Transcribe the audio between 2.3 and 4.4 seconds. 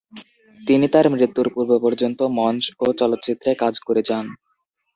মঞ্চ ও চলচ্চিত্রে কাজ করে যান।